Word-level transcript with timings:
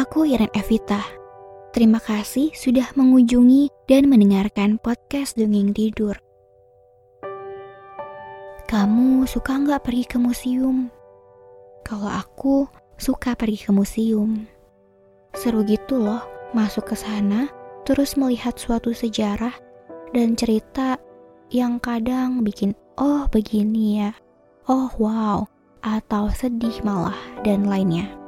Aku 0.00 0.24
Iren 0.24 0.48
Evita. 0.56 1.04
Terima 1.76 2.00
kasih 2.00 2.56
sudah 2.56 2.88
mengunjungi 2.96 3.68
dan 3.84 4.08
mendengarkan 4.08 4.80
podcast 4.80 5.36
Dongeng 5.36 5.76
Tidur. 5.76 6.16
Kamu 8.64 9.28
suka 9.28 9.60
nggak 9.60 9.84
pergi 9.84 10.08
ke 10.08 10.16
museum? 10.16 10.88
Kalau 11.84 12.08
aku 12.08 12.64
suka 12.96 13.36
pergi 13.36 13.68
ke 13.68 13.76
museum. 13.76 14.48
Seru 15.36 15.68
gitu 15.68 16.00
loh, 16.00 16.24
masuk 16.56 16.88
ke 16.88 16.96
sana, 16.96 17.52
terus 17.84 18.16
melihat 18.16 18.56
suatu 18.56 18.96
sejarah 18.96 19.52
dan 20.16 20.32
cerita 20.32 20.96
yang 21.52 21.76
kadang 21.76 22.40
bikin 22.40 22.72
oh 22.96 23.28
begini 23.28 24.00
ya, 24.00 24.16
oh 24.64 24.88
wow, 24.96 25.44
atau 25.84 26.32
sedih 26.32 26.80
malah, 26.88 27.20
dan 27.44 27.68
lainnya. 27.68 28.19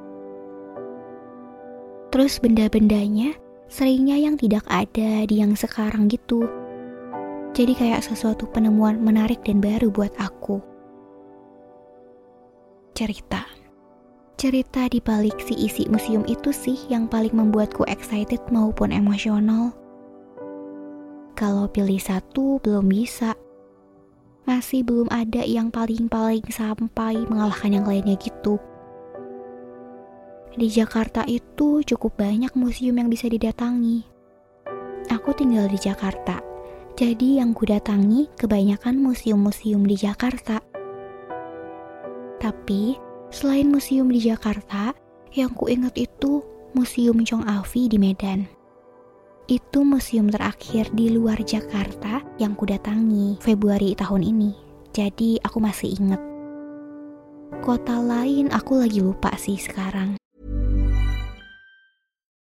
Terus 2.12 2.36
benda-bendanya 2.36 3.32
seringnya 3.72 4.20
yang 4.20 4.36
tidak 4.36 4.68
ada 4.68 5.24
di 5.24 5.40
yang 5.40 5.56
sekarang 5.56 6.12
gitu. 6.12 6.44
Jadi 7.56 7.72
kayak 7.72 8.04
sesuatu 8.04 8.44
penemuan 8.52 9.00
menarik 9.00 9.40
dan 9.48 9.64
baru 9.64 9.88
buat 9.88 10.12
aku. 10.20 10.60
Cerita. 12.92 13.48
Cerita 14.36 14.84
di 14.92 15.00
balik 15.00 15.40
si 15.40 15.56
isi 15.56 15.88
museum 15.88 16.28
itu 16.28 16.52
sih 16.52 16.76
yang 16.92 17.08
paling 17.08 17.32
membuatku 17.32 17.88
excited 17.88 18.40
maupun 18.52 18.92
emosional. 18.92 19.72
Kalau 21.32 21.64
pilih 21.72 21.96
satu 21.96 22.60
belum 22.60 22.92
bisa. 22.92 23.32
Masih 24.44 24.84
belum 24.84 25.08
ada 25.08 25.40
yang 25.48 25.72
paling-paling 25.72 26.44
sampai 26.52 27.24
mengalahkan 27.24 27.72
yang 27.72 27.88
lainnya 27.88 28.20
gitu. 28.20 28.60
Di 30.52 30.68
Jakarta 30.68 31.24
itu 31.24 31.80
cukup 31.80 32.20
banyak 32.20 32.52
museum 32.60 33.00
yang 33.00 33.08
bisa 33.08 33.24
didatangi. 33.24 34.04
Aku 35.08 35.32
tinggal 35.32 35.64
di 35.64 35.80
Jakarta, 35.80 36.44
jadi 36.92 37.40
yang 37.40 37.56
ku 37.56 37.64
datangi 37.64 38.28
kebanyakan 38.36 39.00
museum-museum 39.00 39.80
di 39.88 39.96
Jakarta. 39.96 40.60
Tapi, 42.36 43.00
selain 43.32 43.72
museum 43.72 44.12
di 44.12 44.20
Jakarta, 44.20 44.92
yang 45.32 45.56
ku 45.56 45.72
ingat 45.72 45.96
itu 45.96 46.44
Museum 46.76 47.24
Chong 47.24 47.48
Afi 47.48 47.88
di 47.88 47.96
Medan. 47.96 48.44
Itu 49.48 49.88
museum 49.88 50.28
terakhir 50.28 50.92
di 50.92 51.08
luar 51.12 51.40
Jakarta 51.48 52.20
yang 52.36 52.52
ku 52.52 52.68
datangi 52.68 53.40
Februari 53.40 53.96
tahun 53.96 54.20
ini. 54.20 54.52
Jadi 54.92 55.40
aku 55.40 55.64
masih 55.64 55.96
inget. 55.96 56.20
Kota 57.64 57.96
lain 58.04 58.52
aku 58.52 58.84
lagi 58.84 59.00
lupa 59.00 59.32
sih 59.40 59.56
sekarang. 59.56 60.21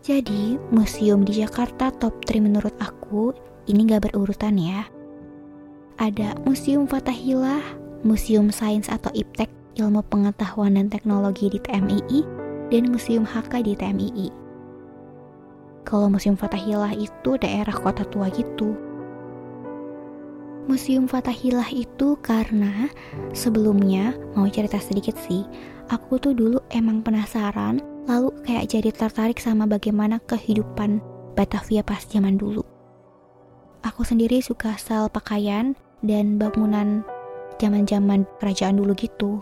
Jadi, 0.00 0.56
museum 0.72 1.28
di 1.28 1.44
Jakarta 1.44 1.92
top 1.92 2.24
3 2.24 2.40
menurut 2.40 2.72
aku 2.80 3.36
ini 3.68 3.84
gak 3.84 4.08
berurutan 4.08 4.56
ya. 4.56 4.88
Ada 6.00 6.40
Museum 6.48 6.88
Fatahillah, 6.88 7.60
Museum 8.00 8.48
Sains 8.48 8.88
atau 8.88 9.12
IPTEK, 9.12 9.52
Ilmu 9.76 10.00
Pengetahuan 10.08 10.80
dan 10.80 10.88
Teknologi 10.88 11.52
di 11.52 11.60
TMII, 11.60 12.24
dan 12.72 12.88
Museum 12.88 13.28
HK 13.28 13.60
di 13.60 13.76
TMII. 13.76 14.28
Kalau 15.84 16.08
Museum 16.08 16.32
Fatahillah 16.32 16.96
itu 16.96 17.36
daerah 17.36 17.76
kota 17.76 18.00
tua 18.08 18.32
gitu. 18.32 18.72
Museum 20.64 21.04
Fatahillah 21.12 21.68
itu 21.76 22.16
karena 22.24 22.88
sebelumnya, 23.36 24.16
mau 24.32 24.48
cerita 24.48 24.80
sedikit 24.80 25.20
sih, 25.28 25.44
aku 25.92 26.16
tuh 26.16 26.32
dulu 26.32 26.56
emang 26.72 27.04
penasaran 27.04 27.89
lalu 28.08 28.32
kayak 28.46 28.70
jadi 28.72 28.90
tertarik 28.94 29.40
sama 29.42 29.68
bagaimana 29.68 30.22
kehidupan 30.24 31.02
Batavia 31.34 31.80
pas 31.84 32.04
zaman 32.04 32.36
dulu. 32.36 32.64
Aku 33.80 34.04
sendiri 34.04 34.44
suka 34.44 34.76
style 34.76 35.08
pakaian 35.08 35.72
dan 36.04 36.36
bangunan 36.36 37.00
zaman-zaman 37.56 38.28
kerajaan 38.40 38.76
dulu 38.76 38.92
gitu. 38.96 39.40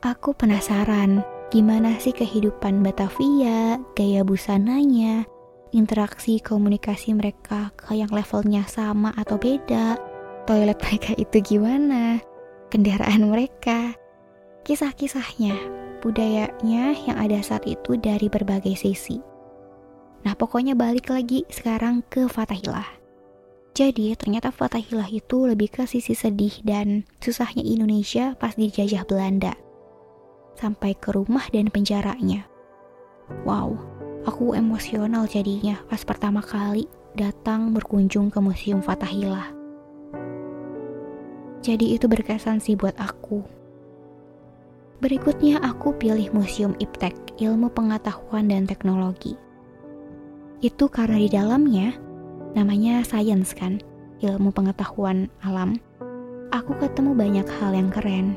Aku 0.00 0.32
penasaran 0.32 1.24
gimana 1.52 1.96
sih 2.00 2.12
kehidupan 2.12 2.80
Batavia, 2.80 3.76
gaya 3.96 4.24
busananya, 4.24 5.28
interaksi 5.76 6.40
komunikasi 6.40 7.12
mereka 7.12 7.72
ke 7.76 7.96
yang 7.96 8.08
levelnya 8.08 8.64
sama 8.64 9.12
atau 9.16 9.36
beda, 9.36 10.00
toilet 10.48 10.80
mereka 10.88 11.12
itu 11.20 11.36
gimana, 11.44 12.20
kendaraan 12.72 13.28
mereka, 13.28 13.92
kisah-kisahnya 14.64 15.89
budayanya 16.00 16.96
yang 17.06 17.16
ada 17.16 17.38
saat 17.44 17.68
itu 17.68 17.94
dari 18.00 18.26
berbagai 18.26 18.74
sisi. 18.74 19.20
Nah, 20.20 20.36
pokoknya 20.36 20.76
balik 20.76 21.08
lagi 21.08 21.48
sekarang 21.48 22.04
ke 22.08 22.28
Fatahillah. 22.28 23.00
Jadi, 23.72 24.12
ternyata 24.18 24.52
Fatahillah 24.52 25.08
itu 25.08 25.48
lebih 25.48 25.72
ke 25.72 25.88
sisi 25.88 26.12
sedih 26.12 26.52
dan 26.66 27.08
susahnya 27.22 27.64
Indonesia 27.64 28.36
pas 28.36 28.52
dijajah 28.52 29.06
Belanda. 29.08 29.56
Sampai 30.58 30.92
ke 30.98 31.14
rumah 31.16 31.48
dan 31.48 31.72
penjaranya. 31.72 32.44
Wow, 33.46 33.78
aku 34.28 34.52
emosional 34.52 35.24
jadinya 35.30 35.80
pas 35.88 36.04
pertama 36.04 36.44
kali 36.44 36.84
datang 37.16 37.72
berkunjung 37.72 38.28
ke 38.28 38.38
Museum 38.42 38.84
Fatahillah. 38.84 39.56
Jadi 41.60 41.92
itu 41.96 42.08
berkesan 42.08 42.60
sih 42.60 42.76
buat 42.76 42.96
aku. 42.96 43.59
Berikutnya 45.00 45.56
aku 45.64 45.96
pilih 45.96 46.28
Museum 46.36 46.76
Iptek, 46.76 47.16
Ilmu 47.40 47.72
Pengetahuan 47.72 48.52
dan 48.52 48.68
Teknologi. 48.68 49.32
Itu 50.60 50.92
karena 50.92 51.16
di 51.16 51.32
dalamnya, 51.32 51.96
namanya 52.52 53.00
sains 53.00 53.56
kan, 53.56 53.80
ilmu 54.20 54.52
pengetahuan 54.52 55.32
alam, 55.40 55.80
aku 56.52 56.76
ketemu 56.76 57.16
banyak 57.16 57.48
hal 57.48 57.72
yang 57.72 57.88
keren. 57.88 58.36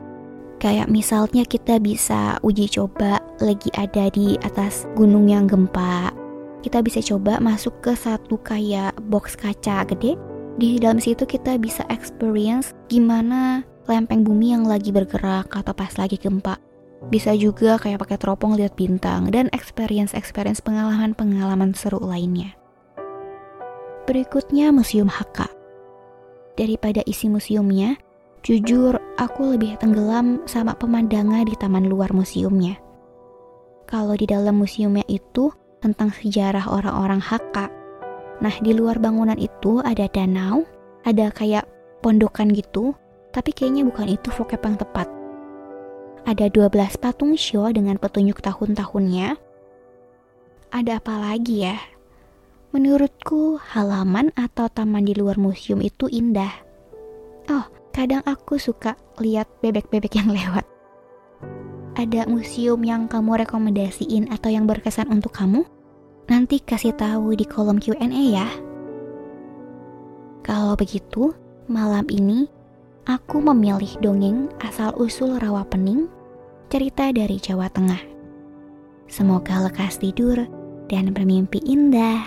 Kayak 0.63 0.87
misalnya 0.87 1.43
kita 1.43 1.83
bisa 1.83 2.39
uji 2.39 2.71
coba 2.71 3.19
lagi 3.43 3.67
ada 3.75 4.07
di 4.07 4.39
atas 4.39 4.87
gunung 4.95 5.27
yang 5.27 5.43
gempa. 5.43 6.15
Kita 6.63 6.79
bisa 6.79 7.03
coba 7.03 7.43
masuk 7.43 7.75
ke 7.83 7.91
satu 7.91 8.39
kayak 8.39 8.95
box 9.11 9.35
kaca 9.35 9.83
gede. 9.83 10.15
Di 10.55 10.79
dalam 10.79 11.03
situ 11.03 11.27
kita 11.27 11.59
bisa 11.59 11.83
experience 11.91 12.71
gimana 12.87 13.67
lempeng 13.89 14.23
bumi 14.23 14.55
yang 14.55 14.63
lagi 14.63 14.89
bergerak 14.91 15.51
atau 15.53 15.73
pas 15.75 15.91
lagi 15.99 16.15
gempa. 16.15 16.59
Bisa 17.11 17.35
juga 17.35 17.75
kayak 17.75 17.99
pakai 18.07 18.17
teropong 18.19 18.55
lihat 18.55 18.79
bintang 18.79 19.27
dan 19.27 19.51
experience-experience 19.51 20.63
pengalaman-pengalaman 20.63 21.75
seru 21.75 21.99
lainnya. 21.99 22.55
Berikutnya 24.07 24.71
Museum 24.71 25.07
HK. 25.07 25.47
Daripada 26.53 27.01
isi 27.07 27.31
museumnya, 27.31 27.97
jujur 28.45 28.99
aku 29.17 29.57
lebih 29.57 29.79
tenggelam 29.81 30.43
sama 30.45 30.75
pemandangan 30.77 31.47
di 31.47 31.55
taman 31.57 31.89
luar 31.89 32.13
museumnya. 32.13 32.77
Kalau 33.89 34.13
di 34.13 34.27
dalam 34.29 34.59
museumnya 34.59 35.03
itu 35.09 35.49
tentang 35.83 36.11
sejarah 36.15 36.67
orang-orang 36.71 37.19
HK. 37.19 37.57
Nah, 38.39 38.55
di 38.63 38.71
luar 38.71 38.99
bangunan 38.99 39.35
itu 39.35 39.83
ada 39.83 40.07
danau, 40.11 40.63
ada 41.03 41.31
kayak 41.31 41.67
pondokan 42.03 42.51
gitu, 42.51 42.95
tapi 43.33 43.49
kayaknya 43.51 43.83
bukan 43.89 44.13
itu 44.13 44.29
vocab 44.29 44.61
yang 44.61 44.77
tepat. 44.77 45.09
Ada 46.23 46.47
12 46.47 47.01
patung 47.01 47.35
show 47.35 47.67
dengan 47.73 47.99
petunjuk 47.99 48.39
tahun-tahunnya. 48.39 49.35
Ada 50.71 51.03
apa 51.03 51.13
lagi 51.19 51.67
ya? 51.67 51.75
Menurutku, 52.71 53.59
halaman 53.59 54.31
atau 54.33 54.71
taman 54.71 55.03
di 55.03 55.13
luar 55.13 55.35
museum 55.35 55.83
itu 55.83 56.07
indah. 56.07 56.49
Oh, 57.51 57.67
kadang 57.91 58.23
aku 58.23 58.55
suka 58.55 58.95
lihat 59.19 59.51
bebek-bebek 59.59 60.15
yang 60.15 60.31
lewat. 60.37 60.63
Ada 61.93 62.25
museum 62.25 62.81
yang 62.81 63.05
kamu 63.05 63.45
rekomendasiin 63.45 64.31
atau 64.33 64.49
yang 64.49 64.65
berkesan 64.65 65.11
untuk 65.11 65.35
kamu? 65.35 65.67
Nanti 66.31 66.63
kasih 66.63 66.95
tahu 66.95 67.35
di 67.35 67.45
kolom 67.45 67.77
Q&A 67.77 68.23
ya. 68.31 68.47
Kalau 70.41 70.73
begitu, 70.73 71.35
malam 71.69 72.07
ini 72.09 72.49
aku 73.03 73.43
memilih 73.43 73.99
dongeng 73.99 74.47
asal-usul 74.63 75.35
rawa 75.39 75.67
pening, 75.67 76.07
cerita 76.71 77.11
dari 77.11 77.35
Jawa 77.35 77.67
Tengah. 77.67 77.99
Semoga 79.11 79.67
lekas 79.67 79.99
tidur 79.99 80.39
dan 80.87 81.11
bermimpi 81.11 81.59
indah. 81.67 82.23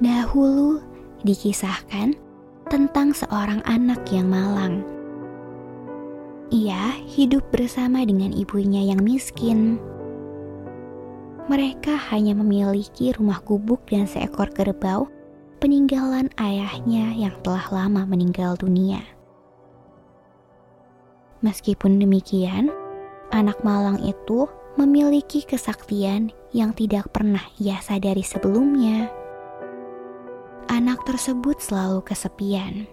Dahulu 0.00 0.80
dikisahkan 1.24 2.16
tentang 2.72 3.12
seorang 3.12 3.60
anak 3.68 4.04
yang 4.08 4.28
malang. 4.28 4.84
Ia 6.52 7.00
hidup 7.04 7.44
bersama 7.52 8.04
dengan 8.04 8.32
ibunya 8.32 8.92
yang 8.92 9.00
miskin. 9.04 9.80
Mereka 11.44 11.92
hanya 12.08 12.32
memiliki 12.32 13.12
rumah 13.12 13.40
gubuk 13.44 13.84
dan 13.88 14.08
seekor 14.08 14.48
kerbau 14.48 15.12
peninggalan 15.64 16.28
ayahnya 16.36 17.16
yang 17.16 17.32
telah 17.40 17.64
lama 17.72 18.04
meninggal 18.04 18.52
dunia. 18.52 19.00
Meskipun 21.40 21.96
demikian, 21.96 22.68
anak 23.32 23.64
malang 23.64 23.96
itu 24.04 24.44
memiliki 24.76 25.40
kesaktian 25.40 26.28
yang 26.52 26.76
tidak 26.76 27.08
pernah 27.16 27.40
ia 27.56 27.80
sadari 27.80 28.20
sebelumnya 28.20 29.08
anak 30.68 31.00
tersebut 31.08 31.56
selalu 31.60 32.04
kesepian. 32.04 32.84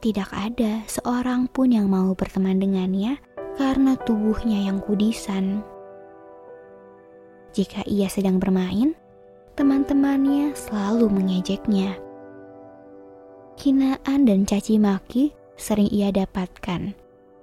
Tidak 0.00 0.32
ada 0.32 0.80
seorang 0.88 1.44
pun 1.44 1.76
yang 1.76 1.92
mau 1.92 2.16
berteman 2.16 2.56
dengannya 2.56 3.20
karena 3.60 4.00
tubuhnya 4.08 4.64
yang 4.64 4.80
kudisan. 4.80 5.60
Jika 7.52 7.84
ia 7.84 8.08
sedang 8.08 8.40
bermain, 8.40 8.96
teman-temannya 9.52 10.56
selalu 10.56 11.12
mengejeknya. 11.12 12.00
Hinaan 13.60 14.24
dan 14.24 14.48
caci 14.48 14.80
maki 14.80 15.36
sering 15.60 15.92
ia 15.92 16.08
dapatkan, 16.08 16.96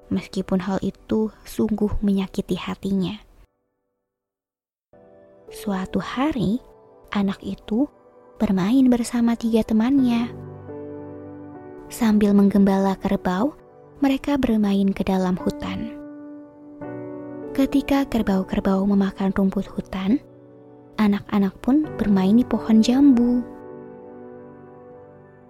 meskipun 0.09 0.59
hal 0.59 0.81
itu 0.81 1.29
sungguh 1.45 2.01
menyakiti 2.01 2.57
hatinya. 2.57 3.21
Suatu 5.49 6.01
hari, 6.01 6.61
anak 7.13 7.41
itu 7.45 7.85
bermain 8.41 8.85
bersama 8.89 9.37
tiga 9.37 9.61
temannya. 9.65 10.29
Sambil 11.89 12.37
menggembala 12.37 12.97
kerbau, 12.97 13.53
mereka 14.01 14.37
bermain 14.37 14.93
ke 14.93 15.01
dalam 15.01 15.37
hutan. 15.41 15.93
Ketika 17.53 18.05
kerbau-kerbau 18.05 18.85
memakan 18.85 19.33
rumput 19.33 19.65
hutan, 19.67 20.21
anak-anak 20.99 21.55
pun 21.63 21.87
bermain 21.95 22.35
di 22.35 22.43
pohon 22.43 22.83
jambu. 22.83 23.39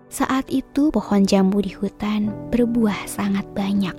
Saat 0.10 0.50
itu, 0.54 0.94
pohon 0.94 1.26
jambu 1.26 1.60
di 1.60 1.74
hutan 1.74 2.30
berbuah 2.54 3.10
sangat 3.10 3.46
banyak. 3.58 3.94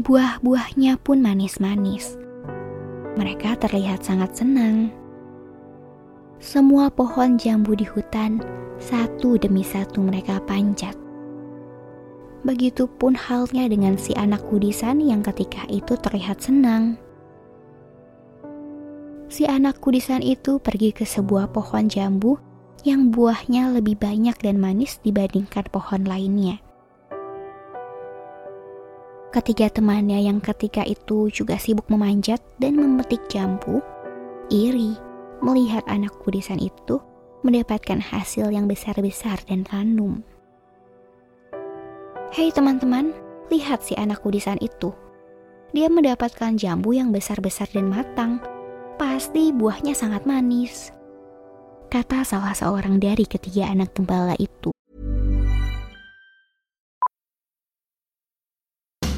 Buah-buahnya 0.00 0.96
pun 1.04 1.20
manis-manis. 1.20 2.16
Mereka 3.20 3.60
terlihat 3.60 4.04
sangat 4.04 4.36
senang. 4.36 4.92
Semua 6.38 6.86
pohon 6.86 7.34
jambu 7.34 7.74
di 7.74 7.82
hutan, 7.82 8.38
satu 8.78 9.34
demi 9.40 9.66
satu 9.66 10.04
mereka 10.04 10.38
panjat. 10.46 10.94
Begitupun 12.46 13.18
halnya 13.18 13.66
dengan 13.66 13.98
si 13.98 14.14
anak 14.14 14.46
kudisan 14.46 15.02
yang 15.02 15.26
ketika 15.26 15.66
itu 15.66 15.98
terlihat 15.98 16.38
senang. 16.38 16.94
Si 19.28 19.44
anak 19.44 19.84
kudisan 19.84 20.24
itu 20.24 20.56
pergi 20.56 20.88
ke 20.88 21.04
sebuah 21.04 21.52
pohon 21.52 21.84
jambu 21.84 22.40
yang 22.80 23.12
buahnya 23.12 23.76
lebih 23.76 24.00
banyak 24.00 24.32
dan 24.40 24.56
manis 24.56 24.96
dibandingkan 25.04 25.68
pohon 25.68 26.08
lainnya. 26.08 26.64
Ketiga 29.28 29.68
temannya 29.68 30.24
yang 30.24 30.40
ketika 30.40 30.80
itu 30.88 31.28
juga 31.28 31.60
sibuk 31.60 31.84
memanjat 31.92 32.40
dan 32.56 32.80
memetik 32.80 33.20
jambu, 33.28 33.84
iri 34.48 34.96
melihat 35.44 35.84
anak 35.84 36.16
kudisan 36.24 36.56
itu 36.56 36.96
mendapatkan 37.44 38.00
hasil 38.00 38.48
yang 38.48 38.64
besar-besar 38.64 39.36
dan 39.44 39.68
ranum. 39.68 40.24
Hei 42.32 42.48
teman-teman, 42.48 43.12
lihat 43.52 43.84
si 43.84 43.92
anak 44.00 44.24
kudisan 44.24 44.56
itu. 44.64 44.96
Dia 45.76 45.92
mendapatkan 45.92 46.56
jambu 46.56 46.96
yang 46.96 47.12
besar-besar 47.12 47.68
dan 47.68 47.92
matang. 47.92 48.40
Pasti 48.98 49.54
buahnya 49.54 49.94
sangat 49.94 50.26
manis. 50.26 50.90
Kata 51.88 52.26
salah 52.26 52.52
seorang 52.52 53.00
dari 53.00 53.24
ketiga 53.24 53.70
anak 53.70 53.96
gembala 53.96 54.36
itu. 54.36 54.74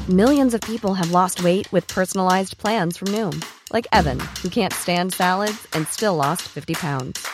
Millions 0.07 0.55
of 0.55 0.61
people 0.63 0.95
have 0.95 1.11
lost 1.11 1.43
weight 1.43 1.65
with 1.73 1.89
personalized 1.89 2.55
plans 2.61 2.95
from 2.95 3.11
Noom. 3.11 3.41
like 3.73 3.87
Evan, 3.91 4.19
who 4.41 4.49
can't 4.49 4.73
stand 4.73 5.13
salads 5.13 5.67
and 5.73 5.87
still 5.87 6.15
lost 6.15 6.43
50 6.43 6.73
pounds. 6.75 7.27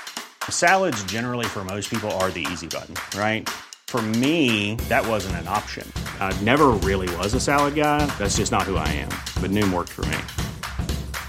Salads, 0.50 1.04
generally, 1.06 1.46
for 1.46 1.64
most 1.64 1.90
people, 1.90 2.12
are 2.12 2.30
the 2.32 2.46
easy 2.52 2.68
button, 2.68 2.96
right? 3.20 3.48
For 3.88 4.02
me, 4.02 4.76
that 4.90 5.08
wasn't 5.08 5.36
an 5.38 5.48
option. 5.48 5.90
I 6.20 6.38
never 6.42 6.68
really 6.84 7.14
was 7.16 7.34
a 7.34 7.40
salad 7.40 7.76
guy. 7.76 8.06
That's 8.18 8.38
just 8.38 8.52
not 8.52 8.64
who 8.64 8.76
I 8.76 8.88
am. 8.90 9.10
But 9.42 9.52
Noom 9.52 9.74
worked 9.74 9.90
for 9.90 10.06
me. 10.06 10.18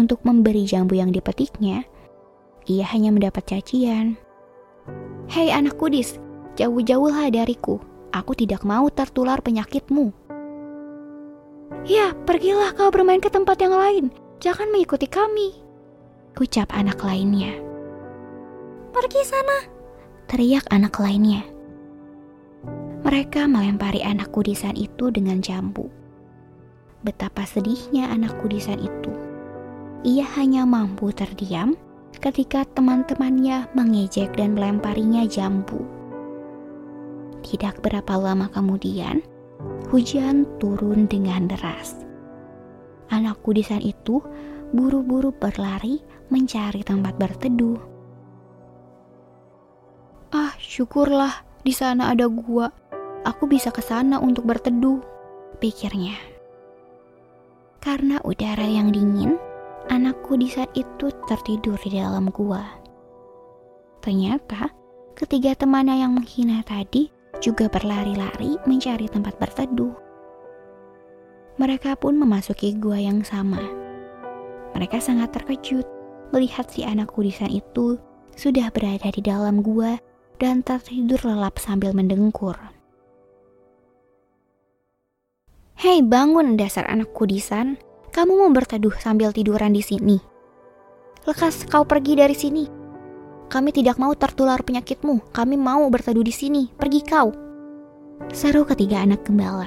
untuk 0.00 0.24
memberi 0.24 0.64
jambu 0.64 0.96
yang 0.96 1.12
dipetiknya, 1.12 1.84
ia 2.64 2.84
hanya 2.88 3.12
mendapat 3.12 3.44
cacian. 3.44 4.16
Hei 5.28 5.52
anak 5.52 5.76
kudis, 5.76 6.16
jauh-jauhlah 6.56 7.28
dariku. 7.28 7.78
Aku 8.10 8.34
tidak 8.34 8.66
mau 8.66 8.90
tertular 8.90 9.38
penyakitmu. 9.38 10.10
Ya, 11.86 12.12
pergilah 12.26 12.74
kau 12.74 12.90
bermain 12.90 13.22
ke 13.22 13.30
tempat 13.30 13.62
yang 13.62 13.76
lain. 13.76 14.04
Jangan 14.42 14.72
mengikuti 14.74 15.06
kami. 15.06 15.54
Ucap 16.34 16.72
anak 16.74 16.98
lainnya. 17.04 17.54
Pergi 18.90 19.22
sana, 19.22 19.68
teriak 20.26 20.66
anak 20.74 20.98
lainnya. 20.98 21.46
Mereka 23.06 23.46
melempari 23.46 24.02
anak 24.02 24.34
kudisan 24.34 24.74
itu 24.74 25.14
dengan 25.14 25.38
jambu. 25.38 25.86
Betapa 27.06 27.46
sedihnya 27.46 28.10
anak 28.10 28.36
kudisan 28.42 28.76
itu. 28.82 29.29
Ia 30.00 30.24
hanya 30.40 30.64
mampu 30.64 31.12
terdiam 31.12 31.76
ketika 32.24 32.64
teman-temannya 32.72 33.68
mengejek 33.76 34.32
dan 34.32 34.56
melemparinya 34.56 35.28
jambu. 35.28 35.84
Tidak 37.44 37.84
berapa 37.84 38.16
lama 38.16 38.48
kemudian, 38.48 39.20
hujan 39.92 40.48
turun 40.56 41.04
dengan 41.04 41.52
deras. 41.52 42.00
Anak 43.12 43.44
kudisan 43.44 43.84
itu 43.84 44.24
buru-buru 44.72 45.36
berlari 45.36 46.00
mencari 46.32 46.80
tempat 46.80 47.20
berteduh. 47.20 47.80
Ah, 50.32 50.56
syukurlah 50.56 51.44
di 51.60 51.76
sana 51.76 52.08
ada 52.08 52.24
gua 52.24 52.72
aku 53.28 53.44
bisa 53.52 53.68
ke 53.68 53.84
sana 53.84 54.16
untuk 54.16 54.48
berteduh, 54.48 55.04
pikirnya. 55.60 56.16
Karena 57.84 58.20
udara 58.24 58.64
yang 58.64 58.92
dingin, 58.92 59.49
anakku 59.90 60.38
di 60.38 60.46
saat 60.46 60.70
itu 60.78 61.10
tertidur 61.26 61.74
di 61.82 61.98
dalam 61.98 62.30
gua. 62.30 62.62
Ternyata, 64.00 64.70
ketiga 65.18 65.58
temannya 65.58 66.00
yang 66.00 66.14
menghina 66.14 66.62
tadi 66.62 67.10
juga 67.42 67.66
berlari-lari 67.66 68.56
mencari 68.64 69.10
tempat 69.10 69.36
berteduh. 69.36 69.92
Mereka 71.58 71.98
pun 71.98 72.16
memasuki 72.16 72.72
gua 72.78 72.96
yang 72.96 73.20
sama. 73.26 73.60
Mereka 74.72 75.02
sangat 75.02 75.34
terkejut 75.34 75.84
melihat 76.30 76.70
si 76.70 76.86
anak 76.86 77.10
kudisan 77.10 77.50
itu 77.50 77.98
sudah 78.38 78.70
berada 78.70 79.10
di 79.10 79.20
dalam 79.20 79.60
gua 79.60 79.98
dan 80.38 80.62
tertidur 80.62 81.20
lelap 81.26 81.58
sambil 81.58 81.90
mendengkur. 81.92 82.56
Hei 85.80 86.00
bangun 86.04 86.54
dasar 86.60 86.86
anak 86.88 87.12
kudisan, 87.12 87.76
kamu 88.10 88.32
mau 88.42 88.50
berteduh 88.50 88.94
sambil 88.98 89.30
tiduran 89.30 89.74
di 89.74 89.82
sini. 89.82 90.18
Lekas 91.26 91.66
kau 91.66 91.86
pergi 91.86 92.18
dari 92.18 92.34
sini. 92.34 92.64
Kami 93.50 93.70
tidak 93.74 93.98
mau 93.98 94.14
tertular 94.14 94.62
penyakitmu, 94.62 95.34
kami 95.34 95.58
mau 95.58 95.82
berteduh 95.90 96.22
di 96.22 96.30
sini, 96.30 96.70
pergi 96.70 97.00
kau. 97.02 97.34
Seru 98.30 98.62
ketiga 98.62 99.02
anak 99.02 99.26
gembala. 99.26 99.66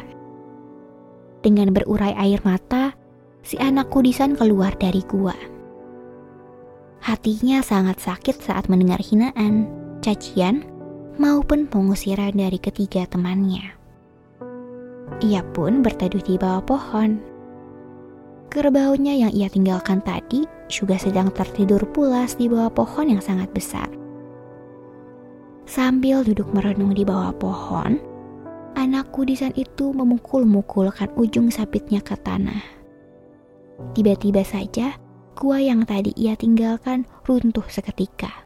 Dengan 1.44 1.76
berurai 1.76 2.16
air 2.16 2.40
mata, 2.48 2.96
si 3.44 3.60
anak 3.60 3.92
kudisan 3.92 4.40
keluar 4.40 4.72
dari 4.80 5.04
gua. 5.04 5.36
Hatinya 7.04 7.60
sangat 7.60 8.00
sakit 8.00 8.40
saat 8.40 8.72
mendengar 8.72 9.04
hinaan, 9.04 9.68
cacian, 10.00 10.64
maupun 11.20 11.68
pengusiran 11.68 12.32
dari 12.32 12.56
ketiga 12.56 13.04
temannya. 13.04 13.76
Ia 15.20 15.44
pun 15.52 15.84
berteduh 15.84 16.24
di 16.24 16.40
bawah 16.40 16.64
pohon. 16.64 17.33
Kerbaunya 18.54 19.18
yang 19.18 19.34
ia 19.34 19.50
tinggalkan 19.50 19.98
tadi 20.06 20.46
juga 20.70 21.02
sedang 21.02 21.34
tertidur 21.34 21.82
pulas 21.90 22.38
di 22.38 22.46
bawah 22.46 22.70
pohon 22.70 23.10
yang 23.10 23.22
sangat 23.24 23.50
besar. 23.50 23.90
Sambil 25.66 26.22
duduk 26.22 26.54
merenung 26.54 26.94
di 26.94 27.02
bawah 27.02 27.34
pohon, 27.34 27.98
anak 28.78 29.10
kudisan 29.10 29.58
itu 29.58 29.90
memukul-mukulkan 29.90 31.10
ujung 31.18 31.50
sabitnya 31.50 31.98
ke 32.06 32.14
tanah. 32.22 32.62
Tiba-tiba 33.98 34.46
saja, 34.46 35.02
Gua 35.34 35.58
yang 35.58 35.82
tadi 35.90 36.14
ia 36.14 36.38
tinggalkan 36.38 37.10
runtuh 37.26 37.66
seketika. 37.66 38.46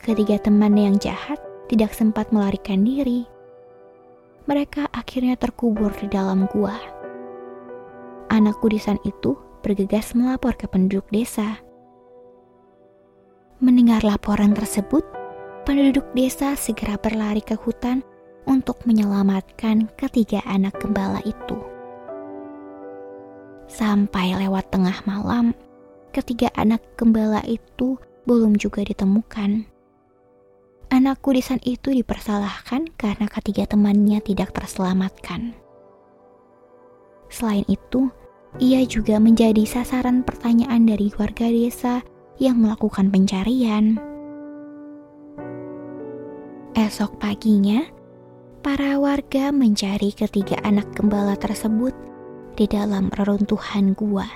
Ketiga 0.00 0.40
temannya 0.40 0.88
yang 0.88 0.96
jahat 0.96 1.36
tidak 1.68 1.92
sempat 1.92 2.32
melarikan 2.32 2.88
diri. 2.88 3.28
Mereka 4.48 4.88
akhirnya 4.96 5.36
terkubur 5.36 5.92
di 5.92 6.08
dalam 6.08 6.48
gua. 6.48 6.97
Anak 8.28 8.60
kudisan 8.60 9.00
itu 9.08 9.40
bergegas 9.64 10.12
melapor 10.12 10.52
ke 10.52 10.68
penduduk 10.68 11.08
desa. 11.08 11.64
Mendengar 13.58 14.04
laporan 14.04 14.52
tersebut, 14.52 15.02
penduduk 15.64 16.04
desa 16.12 16.52
segera 16.52 17.00
berlari 17.00 17.40
ke 17.40 17.56
hutan 17.56 18.04
untuk 18.44 18.84
menyelamatkan 18.84 19.88
ketiga 19.96 20.44
anak 20.44 20.76
gembala 20.76 21.24
itu. 21.24 21.56
Sampai 23.68 24.36
lewat 24.36 24.72
tengah 24.72 24.96
malam, 25.04 25.56
ketiga 26.12 26.52
anak 26.56 26.80
gembala 26.96 27.40
itu 27.48 28.00
belum 28.28 28.60
juga 28.60 28.84
ditemukan. 28.84 29.64
Anak 30.88 31.20
kudisan 31.20 31.60
itu 31.64 31.92
dipersalahkan 31.92 32.92
karena 32.96 33.28
ketiga 33.28 33.68
temannya 33.68 34.20
tidak 34.24 34.56
terselamatkan. 34.56 35.52
Selain 37.28 37.64
itu, 37.68 38.08
ia 38.56 38.82
juga 38.88 39.20
menjadi 39.20 39.62
sasaran 39.68 40.24
pertanyaan 40.24 40.88
dari 40.88 41.12
warga 41.14 41.46
desa 41.46 42.00
yang 42.40 42.58
melakukan 42.58 43.12
pencarian. 43.12 44.00
Esok 46.72 47.20
paginya, 47.20 47.84
para 48.64 48.96
warga 48.96 49.52
mencari 49.52 50.10
ketiga 50.14 50.56
anak 50.64 50.88
gembala 50.96 51.36
tersebut 51.36 51.92
di 52.58 52.66
dalam 52.66 53.12
reruntuhan 53.14 53.94
gua. 53.94 54.26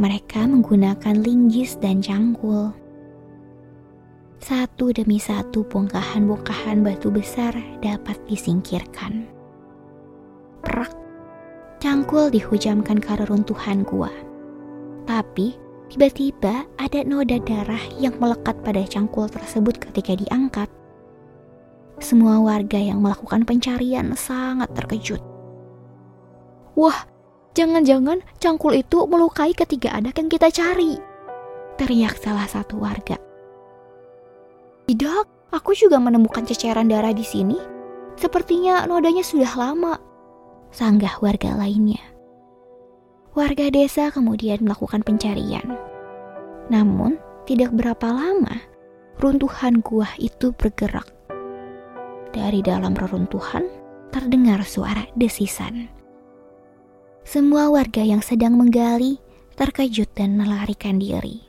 Mereka 0.00 0.48
menggunakan 0.48 1.16
linggis 1.20 1.78
dan 1.78 2.02
cangkul. 2.02 2.74
Satu 4.42 4.92
demi 4.92 5.16
satu 5.16 5.64
bongkahan-bongkahan 5.64 6.84
batu 6.84 7.08
besar 7.08 7.56
dapat 7.80 8.18
disingkirkan. 8.28 9.24
Prak, 10.60 10.92
cangkul 11.84 12.32
dihujamkan 12.32 12.96
ke 12.96 13.12
reruntuhan 13.20 13.84
gua. 13.84 14.08
Tapi, 15.04 15.52
tiba-tiba 15.92 16.64
ada 16.80 17.00
noda 17.04 17.36
darah 17.44 17.84
yang 18.00 18.16
melekat 18.16 18.56
pada 18.64 18.80
cangkul 18.88 19.28
tersebut 19.28 19.76
ketika 19.76 20.16
diangkat. 20.16 20.72
Semua 22.00 22.40
warga 22.40 22.80
yang 22.80 23.04
melakukan 23.04 23.44
pencarian 23.44 24.16
sangat 24.16 24.72
terkejut 24.72 25.20
Wah, 26.74 27.06
jangan-jangan 27.54 28.18
cangkul 28.42 28.74
itu 28.74 29.06
melukai 29.06 29.54
ketiga 29.54 29.94
anak 29.94 30.18
yang 30.18 30.26
kita 30.26 30.50
cari. 30.50 30.98
Teriak 31.78 32.18
salah 32.18 32.50
satu 32.50 32.82
warga. 32.82 33.14
Tidak, 34.90 35.54
aku 35.54 35.70
juga 35.78 36.02
menemukan 36.02 36.42
ceceran 36.42 36.90
darah 36.90 37.14
di 37.14 37.22
sini. 37.22 37.54
Sepertinya 38.18 38.82
nodanya 38.90 39.22
sudah 39.22 39.54
lama. 39.54 40.13
Sanggah 40.74 41.22
warga 41.22 41.54
lainnya. 41.54 42.02
Warga 43.30 43.70
desa 43.70 44.10
kemudian 44.10 44.66
melakukan 44.66 45.06
pencarian. 45.06 45.78
Namun, 46.66 47.14
tidak 47.46 47.70
berapa 47.78 48.10
lama, 48.10 48.58
runtuhan 49.22 49.78
gua 49.86 50.10
itu 50.18 50.50
bergerak. 50.50 51.06
Dari 52.34 52.58
dalam 52.58 52.90
reruntuhan, 52.98 53.70
terdengar 54.10 54.66
suara 54.66 55.06
desisan. 55.14 55.86
Semua 57.22 57.70
warga 57.70 58.02
yang 58.02 58.18
sedang 58.18 58.58
menggali 58.58 59.22
terkejut 59.54 60.10
dan 60.18 60.34
melarikan 60.34 60.98
diri. 60.98 61.46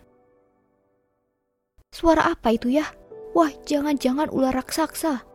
Suara 1.90 2.30
apa 2.30 2.54
itu 2.54 2.70
ya? 2.78 2.86
Wah, 3.34 3.50
jangan-jangan 3.66 4.30
ular 4.30 4.54
raksasa. 4.54 5.26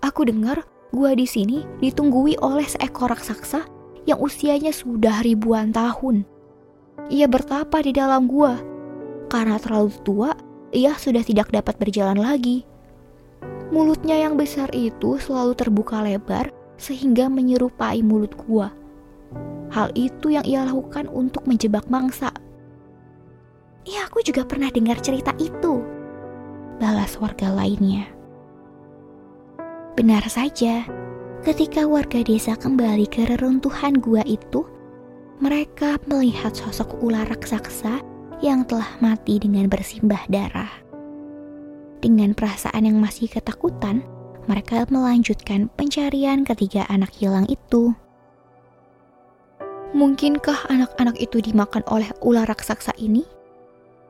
Aku 0.00 0.24
dengar 0.24 0.64
gua 0.90 1.14
di 1.14 1.26
sini 1.26 1.64
ditunggui 1.82 2.38
oleh 2.42 2.66
seekor 2.66 3.10
raksasa 3.10 3.66
yang 4.04 4.20
usianya 4.20 4.74
sudah 4.74 5.22
ribuan 5.24 5.70
tahun. 5.70 6.26
Ia 7.10 7.26
bertapa 7.26 7.82
di 7.82 7.94
dalam 7.94 8.28
gua. 8.30 8.58
Karena 9.30 9.56
terlalu 9.62 9.94
tua, 10.02 10.30
ia 10.74 10.94
sudah 10.98 11.22
tidak 11.22 11.54
dapat 11.54 11.78
berjalan 11.78 12.18
lagi. 12.18 12.66
Mulutnya 13.70 14.18
yang 14.18 14.34
besar 14.34 14.70
itu 14.74 15.18
selalu 15.22 15.54
terbuka 15.54 16.02
lebar 16.02 16.50
sehingga 16.74 17.30
menyerupai 17.30 18.02
mulut 18.02 18.34
gua. 18.34 18.74
Hal 19.70 19.94
itu 19.94 20.34
yang 20.34 20.42
ia 20.42 20.66
lakukan 20.66 21.06
untuk 21.06 21.46
menjebak 21.46 21.86
mangsa. 21.86 22.34
Iya, 23.86 24.10
aku 24.10 24.26
juga 24.26 24.42
pernah 24.42 24.68
dengar 24.74 24.98
cerita 24.98 25.30
itu. 25.38 25.80
Balas 26.82 27.14
warga 27.22 27.54
lainnya. 27.54 28.19
Benar 30.00 30.24
saja, 30.32 30.88
ketika 31.44 31.84
warga 31.84 32.24
desa 32.24 32.56
kembali 32.56 33.04
ke 33.04 33.28
reruntuhan 33.28 34.00
gua 34.00 34.24
itu, 34.24 34.64
mereka 35.44 36.00
melihat 36.08 36.56
sosok 36.56 37.04
ular 37.04 37.28
raksasa 37.28 38.00
yang 38.40 38.64
telah 38.64 38.88
mati 39.04 39.36
dengan 39.36 39.68
bersimbah 39.68 40.24
darah. 40.32 40.72
Dengan 42.00 42.32
perasaan 42.32 42.88
yang 42.88 42.96
masih 42.96 43.28
ketakutan, 43.28 44.00
mereka 44.48 44.88
melanjutkan 44.88 45.68
pencarian 45.76 46.48
ketiga 46.48 46.88
anak 46.88 47.12
hilang 47.20 47.44
itu. 47.52 47.92
Mungkinkah 49.92 50.72
anak-anak 50.72 51.20
itu 51.20 51.44
dimakan 51.44 51.84
oleh 51.92 52.08
ular 52.24 52.48
raksasa 52.48 52.96
ini? 52.96 53.28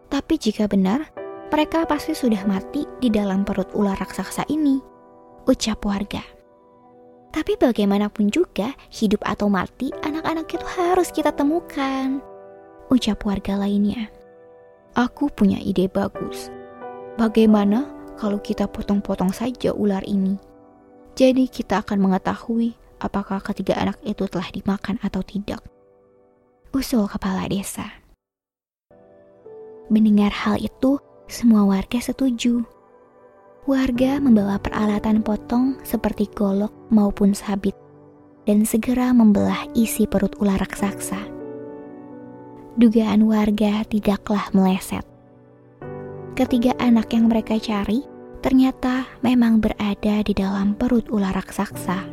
Tapi 0.07 0.39
jika 0.39 0.71
benar, 0.71 1.11
mereka 1.51 1.83
pasti 1.83 2.15
sudah 2.15 2.47
mati 2.47 2.87
di 3.03 3.11
dalam 3.11 3.43
perut 3.43 3.75
ular 3.75 3.99
raksasa 3.99 4.47
ini, 4.47 4.90
ucap 5.47 5.81
warga. 5.85 6.21
Tapi 7.31 7.55
bagaimanapun 7.55 8.29
juga, 8.35 8.75
hidup 8.91 9.23
atau 9.23 9.47
mati, 9.47 9.95
anak-anak 10.03 10.51
itu 10.51 10.67
harus 10.67 11.15
kita 11.15 11.31
temukan, 11.31 12.19
ucap 12.91 13.23
warga 13.23 13.55
lainnya. 13.55 14.11
Aku 14.99 15.31
punya 15.31 15.63
ide 15.63 15.87
bagus. 15.87 16.51
Bagaimana 17.15 17.87
kalau 18.19 18.43
kita 18.43 18.67
potong-potong 18.67 19.31
saja 19.31 19.71
ular 19.71 20.03
ini? 20.03 20.35
Jadi 21.15 21.47
kita 21.47 21.87
akan 21.87 22.03
mengetahui 22.03 22.75
apakah 22.99 23.39
ketiga 23.41 23.79
anak 23.79 24.03
itu 24.03 24.27
telah 24.27 24.51
dimakan 24.51 24.99
atau 25.01 25.23
tidak. 25.23 25.63
Usul 26.75 27.07
kepala 27.07 27.47
desa. 27.47 28.03
Mendengar 29.91 30.31
hal 30.31 30.59
itu, 30.59 31.03
semua 31.27 31.67
warga 31.67 31.99
setuju. 31.99 32.63
Warga 33.71 34.19
membawa 34.19 34.59
peralatan 34.59 35.23
potong 35.23 35.79
seperti 35.87 36.27
golok 36.35 36.75
maupun 36.91 37.39
sabit 37.39 37.79
dan 38.43 38.67
segera 38.67 39.15
membelah 39.15 39.63
isi 39.79 40.11
perut 40.11 40.35
ular 40.43 40.59
raksasa. 40.59 41.23
Dugaan 42.75 43.23
warga 43.31 43.87
tidaklah 43.87 44.51
meleset. 44.51 45.07
Ketiga 46.35 46.75
anak 46.83 47.15
yang 47.15 47.31
mereka 47.31 47.63
cari 47.63 48.03
ternyata 48.43 49.07
memang 49.23 49.63
berada 49.63 50.19
di 50.27 50.35
dalam 50.35 50.75
perut 50.75 51.07
ular 51.07 51.39
raksasa. 51.39 52.11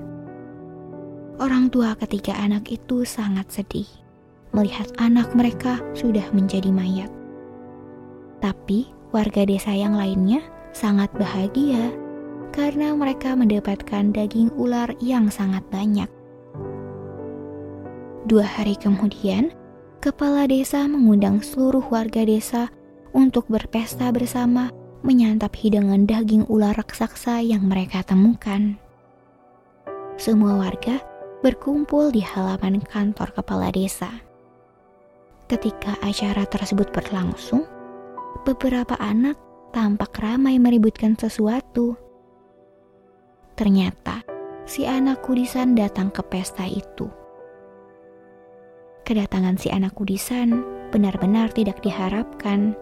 Orang 1.42 1.74
tua 1.74 1.98
ketiga 1.98 2.38
anak 2.38 2.70
itu 2.70 3.02
sangat 3.02 3.50
sedih 3.50 3.90
melihat 4.54 4.94
anak 5.02 5.34
mereka 5.34 5.82
sudah 5.98 6.30
menjadi 6.38 6.70
mayat. 6.70 7.10
Tapi 8.46 8.94
warga 9.10 9.42
desa 9.42 9.74
yang 9.74 9.98
lainnya 9.98 10.54
sangat 10.77 11.10
bahagia 11.17 11.89
karena 12.53 12.93
mereka 12.93 13.34
mendapatkan 13.34 14.13
daging 14.13 14.53
ular 14.53 14.93
yang 15.01 15.34
sangat 15.34 15.65
banyak. 15.74 16.05
Dua 18.29 18.46
hari 18.46 18.77
kemudian, 18.77 19.50
kepala 19.98 20.46
desa 20.46 20.86
mengundang 20.86 21.41
seluruh 21.41 21.81
warga 21.89 22.22
desa 22.22 22.69
untuk 23.17 23.50
berpesta 23.50 24.13
bersama 24.13 24.69
menyantap 25.01 25.57
hidangan 25.57 26.05
daging 26.05 26.46
ular 26.46 26.77
raksasa 26.77 27.41
yang 27.41 27.65
mereka 27.65 28.05
temukan. 28.05 28.77
Semua 30.22 30.62
warga 30.62 31.01
berkumpul 31.41 32.13
di 32.13 32.22
halaman 32.22 32.81
kantor 32.86 33.34
kepala 33.34 33.74
desa. 33.74 34.10
Ketika 35.48 35.96
acara 36.03 36.43
tersebut 36.43 36.91
berlangsung, 36.91 37.63
beberapa 38.43 39.00
anak 39.00 39.47
tampak 39.77 40.17
ramai 40.17 40.57
meributkan 40.57 41.13
sesuatu. 41.13 41.93
Ternyata 43.53 44.25
si 44.65 44.89
anak 44.89 45.22
kudisan 45.22 45.77
datang 45.77 46.10
ke 46.10 46.25
pesta 46.25 46.65
itu. 46.65 47.05
Kedatangan 49.05 49.62
si 49.62 49.69
anak 49.69 49.93
kudisan 49.93 50.65
benar-benar 50.89 51.53
tidak 51.53 51.77
diharapkan. 51.86 52.74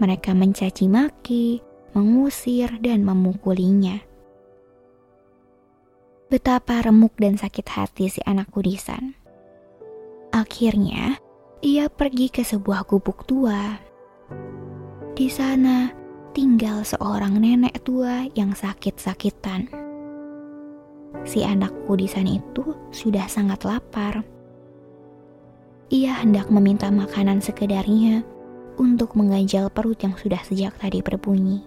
Mereka 0.00 0.32
mencaci 0.32 0.88
maki, 0.88 1.60
mengusir, 1.92 2.72
dan 2.80 3.04
memukulinya. 3.04 4.00
Betapa 6.32 6.88
remuk 6.88 7.20
dan 7.20 7.36
sakit 7.36 7.66
hati 7.68 8.08
si 8.08 8.24
anak 8.24 8.48
kudisan. 8.48 9.12
Akhirnya, 10.32 11.20
ia 11.60 11.92
pergi 11.92 12.32
ke 12.32 12.40
sebuah 12.40 12.88
gubuk 12.88 13.28
tua. 13.28 13.76
Di 15.16 15.32
sana 15.32 15.88
tinggal 16.36 16.84
seorang 16.84 17.40
nenek 17.40 17.80
tua 17.80 18.28
yang 18.36 18.52
sakit-sakitan. 18.52 19.72
Si 21.24 21.40
anak 21.40 21.72
kudisan 21.88 22.28
itu 22.28 22.76
sudah 22.92 23.24
sangat 23.24 23.64
lapar 23.64 24.36
ia 25.86 26.18
hendak 26.18 26.50
meminta 26.50 26.90
makanan 26.90 27.38
sekedarnya 27.38 28.26
untuk 28.74 29.14
mengganjal 29.14 29.70
perut 29.70 30.02
yang 30.02 30.18
sudah 30.18 30.42
sejak 30.42 30.74
tadi 30.82 30.98
berbunyi. 30.98 31.62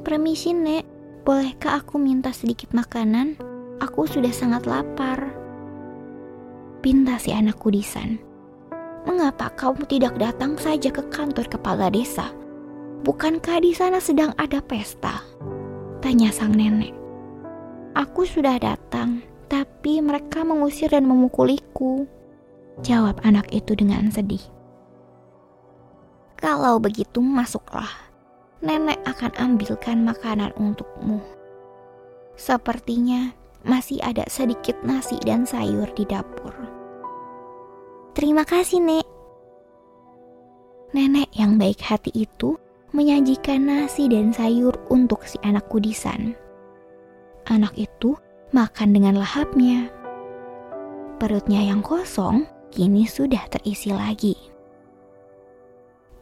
Permisi, 0.00 0.56
Nek. 0.56 0.84
Bolehkah 1.24 1.80
aku 1.80 1.96
minta 1.96 2.32
sedikit 2.32 2.72
makanan? 2.76 3.40
Aku 3.80 4.04
sudah 4.04 4.32
sangat 4.32 4.64
lapar. 4.64 5.32
Pinta 6.80 7.16
si 7.16 7.32
anak 7.32 7.60
kudisan. 7.60 8.20
Mengapa 9.04 9.52
kamu 9.52 9.84
tidak 9.84 10.16
datang 10.16 10.56
saja 10.56 10.88
ke 10.88 11.04
kantor 11.12 11.44
kepala 11.48 11.92
desa? 11.92 12.32
Bukankah 13.04 13.60
di 13.60 13.76
sana 13.76 14.00
sedang 14.00 14.32
ada 14.40 14.64
pesta? 14.64 15.20
Tanya 16.00 16.32
sang 16.32 16.56
nenek. 16.56 16.96
Aku 17.92 18.24
sudah 18.24 18.56
datang, 18.56 19.20
tapi 19.52 20.00
mereka 20.00 20.40
mengusir 20.40 20.88
dan 20.88 21.04
memukuliku. 21.04 22.08
Jawab 22.80 23.20
anak 23.22 23.52
itu 23.52 23.76
dengan 23.76 24.08
sedih. 24.08 24.42
Kalau 26.40 26.80
begitu 26.80 27.20
masuklah, 27.20 27.88
nenek 28.64 28.98
akan 29.04 29.36
ambilkan 29.36 30.00
makanan 30.00 30.50
untukmu. 30.56 31.20
Sepertinya 32.34 33.36
masih 33.68 34.00
ada 34.00 34.24
sedikit 34.32 34.80
nasi 34.80 35.20
dan 35.22 35.46
sayur 35.46 35.86
di 35.92 36.08
dapur. 36.08 36.73
Terima 38.14 38.46
kasih, 38.46 38.78
Nek. 38.78 39.06
Nenek 40.94 41.34
yang 41.34 41.58
baik 41.58 41.82
hati 41.82 42.14
itu 42.14 42.54
menyajikan 42.94 43.66
nasi 43.66 44.06
dan 44.06 44.30
sayur 44.30 44.78
untuk 44.86 45.26
si 45.26 45.34
anak 45.42 45.66
kudisan. 45.66 46.38
Anak 47.50 47.74
itu 47.74 48.14
makan 48.54 48.94
dengan 48.94 49.18
lahapnya. 49.18 49.90
Perutnya 51.18 51.66
yang 51.66 51.82
kosong 51.82 52.46
kini 52.70 53.02
sudah 53.10 53.50
terisi 53.50 53.90
lagi. 53.90 54.38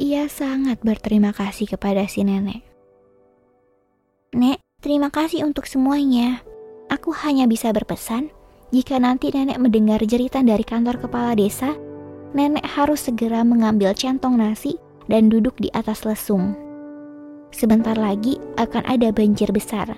Ia 0.00 0.32
sangat 0.32 0.80
berterima 0.80 1.36
kasih 1.36 1.68
kepada 1.76 2.08
si 2.08 2.24
nenek. 2.24 2.64
Nek, 4.32 4.64
terima 4.80 5.12
kasih 5.12 5.44
untuk 5.44 5.68
semuanya. 5.68 6.40
Aku 6.88 7.12
hanya 7.12 7.44
bisa 7.44 7.68
berpesan, 7.68 8.32
jika 8.72 8.96
nanti 8.96 9.28
nenek 9.28 9.60
mendengar 9.60 10.00
jeritan 10.02 10.48
dari 10.48 10.64
kantor 10.64 10.96
kepala 10.96 11.36
desa, 11.36 11.76
nenek 12.32 12.64
harus 12.64 13.04
segera 13.04 13.44
mengambil 13.44 13.92
centong 13.92 14.40
nasi 14.40 14.80
dan 15.06 15.28
duduk 15.28 15.54
di 15.60 15.68
atas 15.76 16.08
lesung. 16.08 16.56
Sebentar 17.52 18.00
lagi 18.00 18.40
akan 18.56 18.88
ada 18.88 19.12
banjir 19.12 19.52
besar 19.52 19.92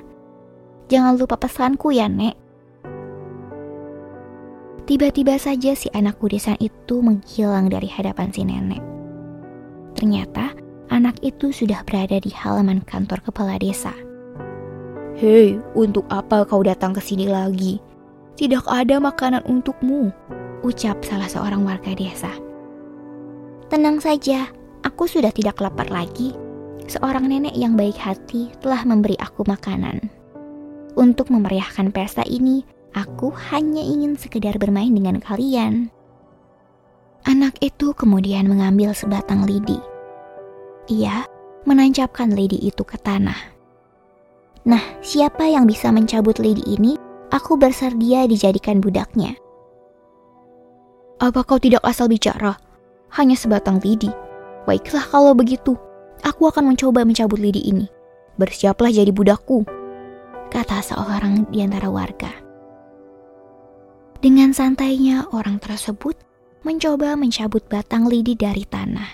Jangan 0.84 1.16
lupa 1.16 1.40
pesanku 1.40 1.96
ya, 1.96 2.12
Nek. 2.12 2.36
Tiba-tiba 4.84 5.40
saja 5.40 5.72
si 5.72 5.88
anak 5.96 6.20
kudisan 6.20 6.60
itu 6.60 7.00
menghilang 7.00 7.72
dari 7.72 7.88
hadapan 7.88 8.28
si 8.28 8.44
nenek. 8.44 8.84
Ternyata 9.96 10.52
anak 10.92 11.16
itu 11.24 11.56
sudah 11.56 11.80
berada 11.88 12.20
di 12.20 12.28
halaman 12.36 12.84
kantor 12.84 13.24
kepala 13.24 13.56
desa. 13.56 13.96
Hei, 15.16 15.56
untuk 15.72 16.04
apa 16.12 16.44
kau 16.44 16.60
datang 16.60 16.92
ke 16.92 17.00
sini 17.00 17.32
lagi? 17.32 17.80
Tidak 18.34 18.66
ada 18.66 18.98
makanan 18.98 19.46
untukmu, 19.46 20.10
ucap 20.66 20.98
salah 21.06 21.30
seorang 21.30 21.62
warga 21.62 21.94
desa. 21.94 22.34
Tenang 23.70 24.02
saja, 24.02 24.50
aku 24.82 25.06
sudah 25.06 25.30
tidak 25.30 25.62
lapar 25.62 25.86
lagi. 25.86 26.34
Seorang 26.90 27.30
nenek 27.30 27.54
yang 27.54 27.78
baik 27.78 27.94
hati 27.94 28.50
telah 28.58 28.82
memberi 28.82 29.14
aku 29.22 29.46
makanan. 29.46 30.10
Untuk 30.98 31.30
memeriahkan 31.30 31.94
pesta 31.94 32.26
ini, 32.26 32.66
aku 32.90 33.30
hanya 33.54 33.80
ingin 33.80 34.18
sekedar 34.18 34.58
bermain 34.58 34.90
dengan 34.90 35.22
kalian. 35.22 35.94
Anak 37.24 37.56
itu 37.62 37.94
kemudian 37.94 38.50
mengambil 38.50 38.92
sebatang 38.92 39.46
lidi. 39.46 39.78
Ia 40.90 41.24
menancapkan 41.64 42.34
lidi 42.34 42.60
itu 42.66 42.82
ke 42.84 42.98
tanah. 43.00 43.38
Nah, 44.68 44.82
siapa 45.00 45.48
yang 45.48 45.64
bisa 45.64 45.88
mencabut 45.88 46.36
lidi 46.36 46.64
ini, 46.68 47.00
aku 47.34 47.58
bersedia 47.58 48.30
dijadikan 48.30 48.78
budaknya. 48.78 49.34
Apa 51.18 51.42
kau 51.42 51.58
tidak 51.58 51.82
asal 51.82 52.06
bicara? 52.06 52.54
Hanya 53.10 53.34
sebatang 53.34 53.82
lidi. 53.82 54.10
Baiklah 54.70 55.02
kalau 55.10 55.34
begitu, 55.34 55.74
aku 56.22 56.46
akan 56.46 56.74
mencoba 56.74 57.02
mencabut 57.02 57.42
lidi 57.42 57.66
ini. 57.66 57.90
Bersiaplah 58.38 58.94
jadi 58.94 59.10
budakku 59.10 59.66
kata 60.54 60.78
seorang 60.78 61.50
di 61.50 61.66
antara 61.66 61.90
warga. 61.90 62.30
Dengan 64.22 64.54
santainya 64.54 65.26
orang 65.34 65.58
tersebut 65.58 66.14
mencoba 66.62 67.18
mencabut 67.18 67.66
batang 67.66 68.06
lidi 68.06 68.38
dari 68.38 68.62
tanah. 68.62 69.10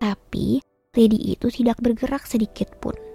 Tapi 0.00 0.64
lidi 0.96 1.36
itu 1.36 1.52
tidak 1.52 1.78
bergerak 1.84 2.24
sedikit 2.24 2.72
pun. 2.80 3.07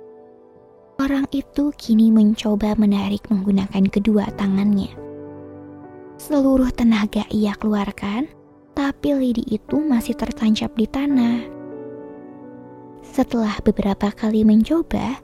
Orang 1.01 1.25
itu 1.33 1.73
kini 1.73 2.13
mencoba 2.13 2.77
menarik 2.77 3.25
menggunakan 3.31 3.89
kedua 3.89 4.29
tangannya. 4.37 4.93
Seluruh 6.21 6.69
tenaga 6.69 7.25
ia 7.33 7.57
keluarkan, 7.57 8.29
tapi 8.77 9.13
lidi 9.17 9.43
itu 9.49 9.81
masih 9.81 10.13
tertancap 10.13 10.71
di 10.77 10.85
tanah. 10.85 11.39
Setelah 13.03 13.57
beberapa 13.65 14.13
kali 14.13 14.45
mencoba, 14.45 15.19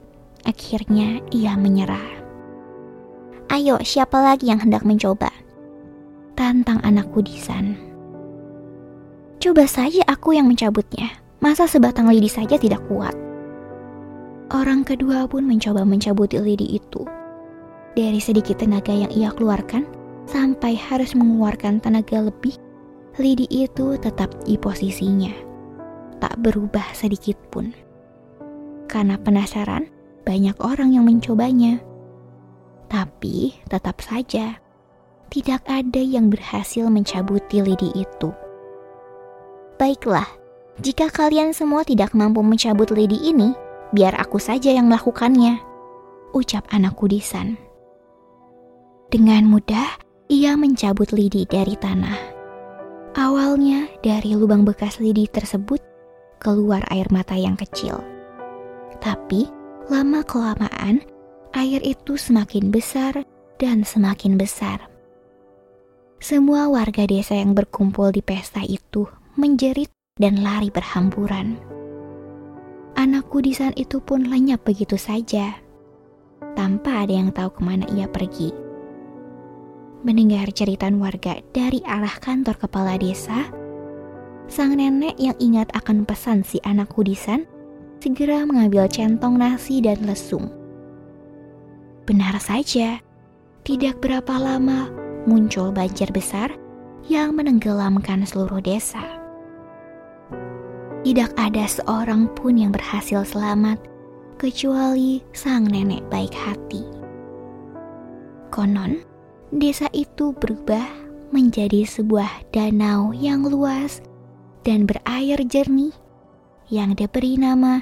Akhirnya 0.48 1.20
ia 1.28 1.52
menyerah. 1.52 2.24
Ayo, 3.52 3.76
siapa 3.84 4.16
lagi 4.24 4.48
yang 4.48 4.62
hendak 4.62 4.86
mencoba? 4.88 5.28
Tantang 6.32 6.80
anak 6.80 7.12
kudisan. 7.12 7.76
Coba 9.36 9.68
saja 9.68 10.00
aku 10.08 10.32
yang 10.32 10.48
mencabutnya. 10.48 11.12
Masa 11.40 11.68
sebatang 11.68 12.08
lidi 12.08 12.28
saja 12.28 12.56
tidak 12.56 12.80
kuat? 12.88 13.12
Orang 14.50 14.82
kedua 14.82 15.30
pun 15.30 15.46
mencoba 15.46 15.86
mencabut 15.86 16.34
lidi 16.34 16.74
itu. 16.74 17.06
Dari 17.94 18.18
sedikit 18.18 18.58
tenaga 18.58 18.90
yang 18.90 19.10
ia 19.14 19.30
keluarkan, 19.30 19.86
sampai 20.26 20.74
harus 20.74 21.14
mengeluarkan 21.14 21.78
tenaga 21.78 22.18
lebih, 22.18 22.58
lidi 23.14 23.46
itu 23.46 23.94
tetap 24.02 24.34
di 24.42 24.58
posisinya. 24.58 25.30
Tak 26.18 26.34
berubah 26.42 26.82
sedikit 26.98 27.38
pun. 27.54 27.70
Karena 28.90 29.14
penasaran, 29.22 29.86
banyak 30.26 30.58
orang 30.58 30.98
yang 30.98 31.06
mencobanya. 31.06 31.78
Tapi 32.90 33.54
tetap 33.70 34.02
saja, 34.02 34.58
tidak 35.30 35.62
ada 35.70 36.02
yang 36.02 36.26
berhasil 36.26 36.90
mencabuti 36.90 37.62
lidi 37.62 37.94
itu. 37.94 38.34
Baiklah, 39.78 40.26
jika 40.82 41.06
kalian 41.06 41.54
semua 41.54 41.86
tidak 41.86 42.18
mampu 42.18 42.42
mencabut 42.42 42.90
lidi 42.90 43.30
ini, 43.30 43.54
biar 43.90 44.18
aku 44.18 44.38
saja 44.38 44.70
yang 44.70 44.86
melakukannya, 44.86 45.58
ucap 46.34 46.66
anak 46.70 46.94
kudisan. 46.98 47.58
Dengan 49.10 49.50
mudah, 49.50 49.98
ia 50.30 50.54
mencabut 50.54 51.10
lidi 51.10 51.42
dari 51.46 51.74
tanah. 51.74 52.18
Awalnya, 53.18 53.90
dari 54.06 54.38
lubang 54.38 54.62
bekas 54.62 55.02
lidi 55.02 55.26
tersebut 55.26 55.82
keluar 56.38 56.86
air 56.94 57.10
mata 57.10 57.34
yang 57.34 57.58
kecil. 57.58 57.98
Tapi 59.02 59.50
lama-kelamaan 59.90 61.02
air 61.58 61.80
itu 61.82 62.14
semakin 62.14 62.70
besar 62.70 63.26
dan 63.58 63.82
semakin 63.82 64.38
besar. 64.38 64.86
Semua 66.22 66.70
warga 66.70 67.08
desa 67.08 67.34
yang 67.34 67.56
berkumpul 67.56 68.14
di 68.14 68.22
pesta 68.22 68.62
itu 68.62 69.08
menjerit 69.34 69.90
dan 70.20 70.44
lari 70.44 70.70
berhamburan. 70.70 71.79
Anak 73.00 73.32
kudisan 73.32 73.72
itu 73.80 73.96
pun 73.96 74.28
lenyap 74.28 74.60
begitu 74.68 75.00
saja, 75.00 75.56
tanpa 76.52 77.00
ada 77.00 77.16
yang 77.16 77.32
tahu 77.32 77.48
ke 77.48 77.64
mana 77.64 77.88
ia 77.96 78.04
pergi. 78.04 78.52
Mendengar 80.04 80.52
cerita 80.52 80.92
warga 80.92 81.40
dari 81.56 81.80
arah 81.88 82.12
kantor 82.20 82.60
kepala 82.60 83.00
desa, 83.00 83.48
sang 84.52 84.76
nenek 84.76 85.16
yang 85.16 85.32
ingat 85.40 85.72
akan 85.72 86.04
pesan 86.04 86.44
si 86.44 86.60
anak 86.60 86.92
kudisan 86.92 87.48
segera 88.04 88.44
mengambil 88.44 88.84
centong 88.84 89.40
nasi 89.40 89.80
dan 89.80 90.04
lesung. 90.04 90.52
Benar 92.04 92.36
saja, 92.36 93.00
tidak 93.64 94.04
berapa 94.04 94.36
lama 94.36 94.92
muncul 95.24 95.72
banjir 95.72 96.12
besar 96.12 96.52
yang 97.08 97.32
menenggelamkan 97.32 98.28
seluruh 98.28 98.60
desa. 98.60 99.19
Tidak 101.00 101.32
ada 101.40 101.64
seorang 101.64 102.28
pun 102.36 102.60
yang 102.60 102.76
berhasil 102.76 103.24
selamat 103.24 103.80
kecuali 104.36 105.24
sang 105.32 105.64
nenek 105.64 106.04
baik 106.12 106.36
hati. 106.36 106.84
Konon, 108.52 109.00
desa 109.48 109.88
itu 109.96 110.36
berubah 110.36 110.84
menjadi 111.32 111.88
sebuah 111.88 112.52
danau 112.52 113.16
yang 113.16 113.48
luas 113.48 114.04
dan 114.60 114.84
berair 114.84 115.40
jernih 115.48 115.96
yang 116.68 116.92
diberi 116.92 117.40
nama 117.40 117.80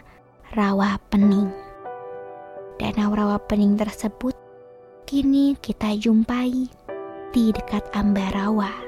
Rawa 0.55 1.03
Pening. 1.11 1.51
Danau 2.79 3.19
Rawa 3.19 3.43
Pening 3.51 3.75
tersebut 3.75 4.39
kini 5.11 5.59
kita 5.59 5.99
jumpai 5.99 6.71
di 7.35 7.45
dekat 7.51 7.83
Ambarawa. 7.99 8.88